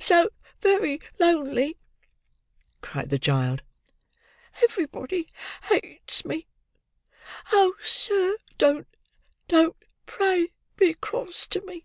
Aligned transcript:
So 0.00 0.30
very 0.62 1.00
lonely!" 1.20 1.78
cried 2.80 3.08
the 3.08 3.20
child. 3.20 3.62
"Everybody 4.64 5.28
hates 5.62 6.24
me. 6.24 6.48
Oh! 7.52 7.74
sir, 7.84 8.38
don't, 8.58 8.88
don't 9.46 9.76
pray 10.04 10.48
be 10.74 10.94
cross 10.94 11.46
to 11.50 11.60
me!" 11.60 11.84